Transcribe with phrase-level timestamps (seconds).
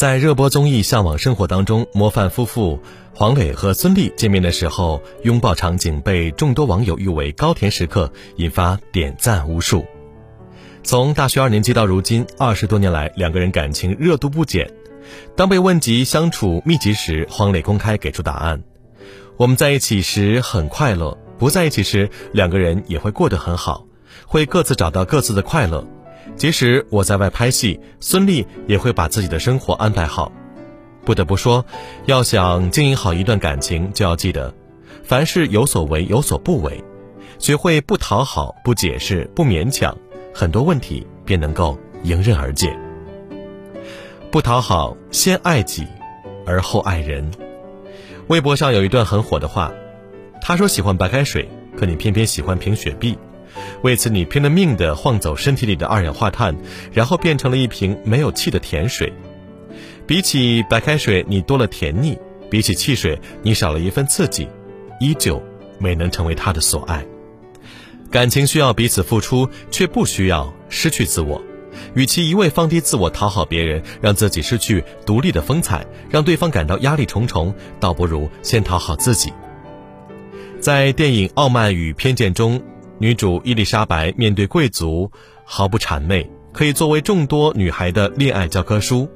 [0.00, 2.80] 在热播综艺《向往生活》当中，模范夫妇
[3.14, 9.84] 黄磊和孙俪见面的时候，拥抱场景被众多网友誉为高甜时刻，引发点赞无数。
[10.82, 14.72] 从大学二年级到如今二十多年来，两个人感情热度不减。
[15.36, 18.62] 当被问及相处秘籍时，黄磊公开给出答案
[19.36, 23.84] ：“我们在一起时很快乐，不在一起时，两个人也会过得很好，
[24.24, 25.86] 会各自找到各自的快乐。
[26.40, 30.32] 即使我在外拍戏，孙俪也会把自己的生活安排好。
[31.04, 31.66] 不得不说，
[32.06, 34.54] 要想经营好一段感情，就要记得，
[35.04, 36.82] 凡事有所为有所不为，
[37.38, 39.94] 学会不讨好、不解释、不勉强，
[40.32, 42.74] 很多问题便能够迎刃而解。”
[44.32, 45.86] 不讨好，先爱己，
[46.46, 47.30] 而后爱人。
[48.28, 49.70] 微博上有一段很火的话，
[50.40, 53.18] 他说喜欢白开水，可你偏偏喜欢瓶雪碧，
[53.82, 56.56] 为此你拼了命的晃走身体里的二氧化碳，
[56.92, 59.12] 然后变成了一瓶没有气的甜水。
[60.06, 62.14] 比起白开水，你多了甜腻；
[62.50, 64.48] 比起汽水，你少了一份刺激，
[65.00, 65.42] 依旧
[65.78, 67.04] 没能成为他的所爱。
[68.10, 71.40] 感情需要彼此付出，却不需要失去自我。
[71.94, 79.32] 与其一味放低自我讨好别人，让自己失去独立的风采，让对方感到压力重重，倒不如先讨好自己。
[80.60, 82.60] 在电影《傲慢与偏见》中，
[83.00, 85.10] 女主伊丽莎白面对贵族
[85.42, 89.08] 毫不谄媚，可以作为众多女孩的恋爱教科书。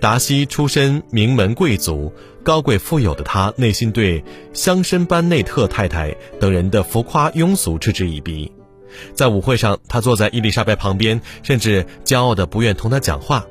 [0.00, 2.12] 达西出身名门贵族，
[2.44, 8.52] 高贵富有的他内心对乡绅班内特太太等人的浮夸庸俗嗤之以鼻。
[9.12, 13.44] 在舞会上，他坐在伊丽莎白旁边，甚至骄傲的不愿同她讲话。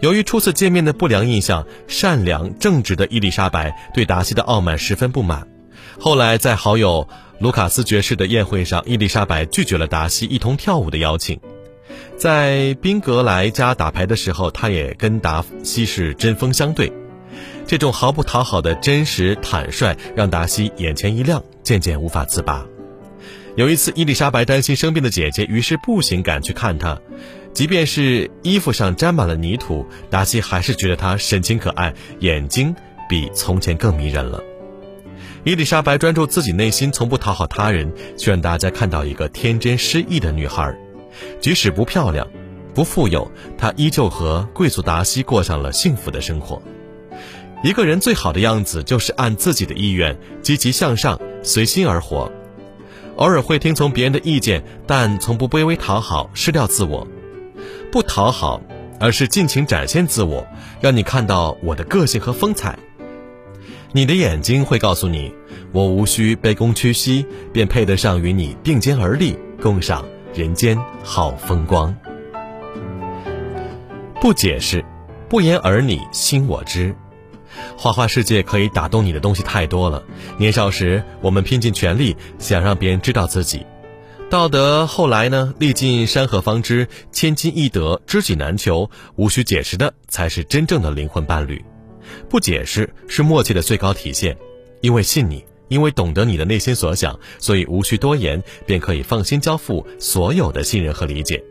[0.00, 5.46] 由于初次见面的不良印象，善良正直的伊丽莎白对达西的傲慢十分不满。
[5.98, 7.08] 后来，在好友
[7.40, 11.40] 卢卡斯爵士的宴会上，伊丽莎白拒绝了达西一同跳舞的邀请。
[12.16, 16.92] 在宾格莱家打牌的时候，他也跟达西是针锋相对。
[17.66, 22.64] 这种毫不讨好的真实坦率，让达西眼前一亮，渐渐无法自拔。
[23.56, 26.98] 有一次，伊丽莎白担心生病的姐姐，于是步行赶去看她。
[27.52, 32.74] 即便是衣服上沾满了泥土，达西还是觉得她神情可爱，眼睛
[33.08, 34.42] 比从前更迷人了。
[35.46, 40.76] 伊丽莎白专注自己内心，从不讨好他人，却让大家看到一个天真失意的女孩。
[41.40, 42.26] 即使不漂亮、
[42.74, 46.60] 不富有，她依旧和贵族达西过上了幸福的生活。
[47.62, 52.28] 一个人最好的样子，就是按自己的意愿积极向上，随心而活。
[53.14, 57.06] 偶尔会听从别人的意见，但从不卑微讨好，失掉自我。
[57.92, 58.60] 不讨好，
[58.98, 60.44] 而是尽情展现自我，
[60.80, 62.76] 让你看到我的个性和风采。
[63.96, 65.32] 你的眼睛会告诉你，
[65.72, 71.96] 我无需卑躬屈膝，便配得上与你并肩而立，共赏人间好风光。
[74.20, 74.84] 不解释，
[75.30, 76.94] 不言而你心我知。
[77.74, 80.02] 花花世界可以打动你的东西太多了。
[80.36, 83.60] 年少时，我们拼尽全力想让别人知道自己；
[84.28, 88.90] 到得后来呢，历尽山河方知，千金易得，知己难求。
[89.14, 91.64] 无需解释的，才是真正的灵魂伴侣。
[92.28, 94.36] 不解释是默契的最高体现，
[94.80, 101.42] 因为信你，因为懂得你的内心所想，所以无需多言，便可以放心交付所有的信任和理解。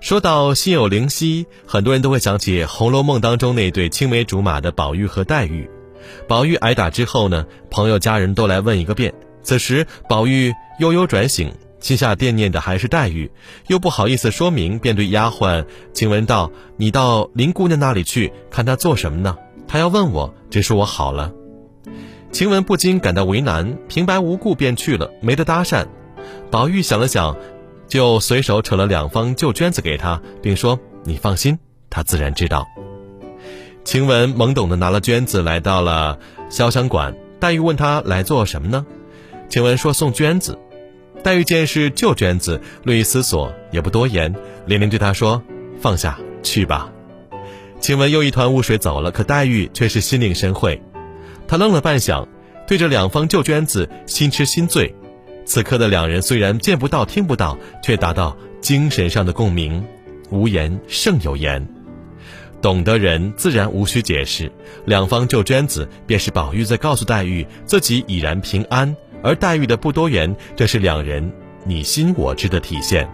[0.00, 5.68] 说到心有灵犀，很多人都会想起《红楼梦》当中那对青梅竹马的宝玉和黛玉。
[6.28, 9.14] 宝玉挨打之后呢，朋友家人都来问一个遍。
[9.42, 11.50] 此时宝玉悠悠转醒，
[11.80, 13.30] 心下惦念的还是黛玉，
[13.68, 15.64] 又不好意思说明，便对丫鬟
[15.94, 19.36] 晴雯道：“你到林姑娘那里去，看她做什么呢？
[19.68, 21.32] 他要问我，只是我好了。”
[22.32, 25.86] 晴雯不禁感到为难，平白无故便去了，没得搭讪。
[26.50, 27.36] 宝玉想了想。
[27.88, 30.76] 就随手扯了两方旧绢子给他，并说
[31.06, 31.56] ：“你放心，
[31.88, 32.66] 他自然知道。”
[33.84, 36.18] 晴雯懵懂的拿了绢子，来到了
[36.50, 37.16] 潇湘馆。
[37.38, 38.84] 黛玉问他来做什么呢？
[39.48, 40.58] 晴雯说：“送绢子。”
[41.22, 44.34] 黛玉见是旧绢子，略一思索，也不多言，
[44.66, 45.40] 连连对他说
[45.80, 46.90] ：“放下去吧。”
[47.86, 50.82] 晴雯又一团雾水走了，可黛玉却是心领神会。
[51.46, 52.26] 她愣了半晌，
[52.66, 54.92] 对着两方旧绢子，心痴心醉。
[55.44, 59.86] 此刻的两人虽然见不到、听不到，却达到精神上的共鸣，
[60.30, 61.64] 无言胜有言。
[62.60, 64.50] 懂得人自然无需解释，
[64.84, 71.32] 两方旧绢子便是宝玉在告诉黛玉自己已然平安，而黛玉的不多言，这是两人
[71.64, 73.08] 你心我知的体现。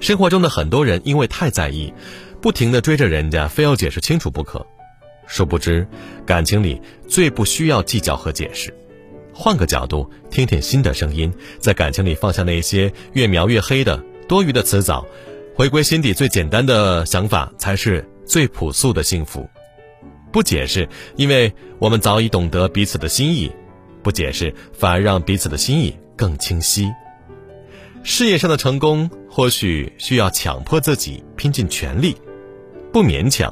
[0.00, 1.92] 生活中的很多人因为太在意，
[2.40, 4.66] 不停的追着人家，非要解释清楚不可。
[5.26, 5.86] 殊不知，
[6.26, 8.74] 感情里最不需要计较和解释。
[9.32, 15.06] 换个角度，听听新的声音，在感情里放下那些越描越黑的多余的辞藻，
[15.54, 19.48] 回归心底最简单的想法，才是最朴素的幸福。
[20.32, 23.50] 不解释，因为我们早已懂得彼此的心意；
[24.02, 26.90] 不解释，反而让彼此的心意更清晰。
[28.02, 32.16] 事业上的成功，或许需要强迫自己拼尽全力，
[32.92, 33.50] 不勉强；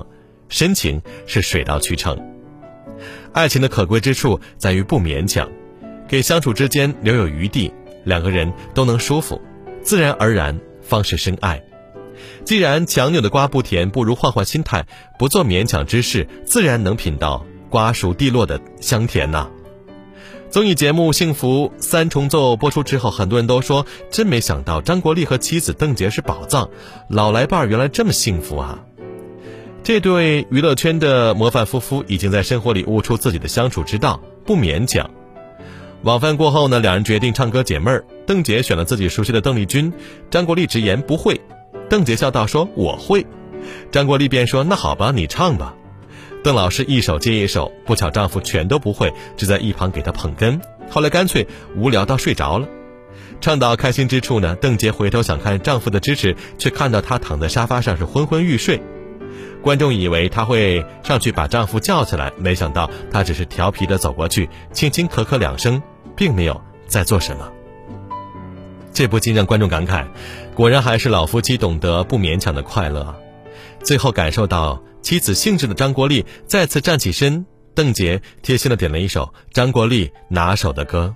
[0.49, 2.19] 深情是水到渠成。
[3.33, 5.49] 爱情的可贵之处在于不勉强，
[6.09, 7.73] 给相处之间留有余地，
[8.05, 9.41] 两个人都能舒服，
[9.83, 11.63] 自然而然方是深爱。
[12.45, 14.87] 既然强扭的瓜不甜，不如换换心态，
[15.19, 19.49] 不做勉强之事，自然能品到瓜熟蒂落的香甜呐。
[20.51, 26.71] 综艺节目《幸福三重奏》播出之后，很多人都说，真没想到张国立和妻子邓婕是宝藏，
[27.11, 28.83] 老来伴儿原来这么幸福啊！
[29.83, 35.11] 这对娱乐圈的模范夫妇已经在生活里悟出自己的相处之道，不勉强。
[36.03, 38.05] 晚饭过后呢，两人决定唱歌解闷儿。
[38.27, 39.93] 邓婕选了自己熟悉的邓丽君，
[40.31, 41.41] 张国立直言不会。
[41.89, 43.27] 邓婕笑道：“说我会。”
[43.91, 45.75] 张国立便说：“那好吧，你唱吧。”
[46.45, 50.61] 邓老师一首接一首，不巧丈夫全都不会，只在一旁给他捧哏。
[50.91, 51.47] 后来干脆
[51.77, 52.69] 无聊到睡着了。
[53.41, 58.81] 唱到开心之处呢，邓婕回头想看丈夫的支持，却看到他躺在沙发上是昏昏欲睡。
[59.63, 65.83] 观众以为她会上去把丈夫叫起来，没想到她只是调皮的走过去，轻轻咳咳两声，
[66.17, 67.51] 并没有在做什么。
[68.93, 70.07] 这不禁让观众感慨，
[70.55, 73.15] 果然还是老夫妻懂得不勉强的快乐。
[73.83, 81.15] 最后感受到妻子兴致的张国立再次站起身，邓婕贴心的点了一首张国立拿手的歌。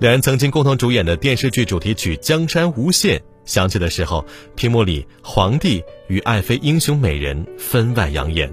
[0.00, 8.52] 两人曾经共同主演的电视剧主题曲《江山无限》响起的时候，屏幕里皇帝与爱妃英雄美人分外养眼，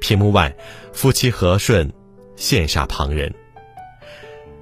[0.00, 0.56] 屏幕外
[0.94, 1.92] 夫妻和顺，
[2.36, 3.32] 羡煞旁人。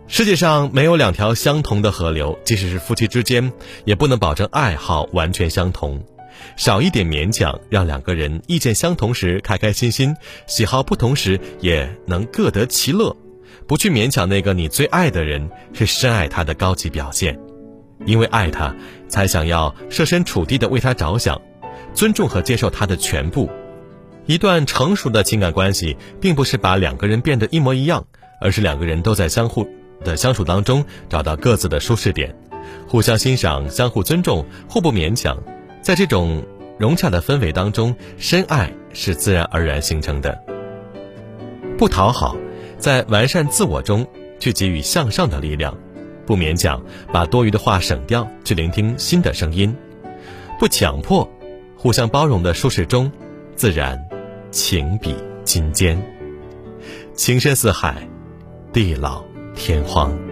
[0.08, 3.52] 世界上没有两条相同的河流，即使是夫妻之间，
[3.84, 6.05] 也不能保证爱好完全相同。
[6.56, 10.17] 少一点勉强，让两个人意见相同时开开心心，
[10.49, 13.17] 喜好不同时也能各得其乐。
[13.69, 17.38] 不去勉强那个你最爱的人，是深爱他的高级表现。
[18.06, 18.75] 因为爱他，
[19.08, 21.41] 才想要设身处地的为他着想，
[21.94, 23.50] 尊重和接受他的全部。
[24.26, 28.06] 一段成熟的情感关系，并不是把两个人变得一模一样，
[28.41, 29.69] 而是两个人都在相互。
[30.02, 32.35] 的相处当中，找到各自的舒适点，
[32.88, 35.37] 互相欣赏，相互尊重，互不勉强，
[35.82, 36.43] 在这种
[36.79, 40.43] 融洽的氛围当中，深爱是自然而然形成的。
[41.76, 42.35] 不讨好，
[42.79, 44.06] 在完善自我中
[44.38, 45.75] 去给予向上的力量；
[46.31, 46.81] 不勉强，
[47.12, 49.75] 把多余的话省掉，去聆听新的声音；
[50.61, 51.29] 不强迫，
[51.77, 53.11] 互相包容的舒适中，
[53.56, 54.00] 自然
[54.53, 55.12] 情比
[55.43, 56.00] 金坚，
[57.15, 58.09] 情深似海，
[58.73, 59.25] 地老。
[59.56, 60.30] 天荒。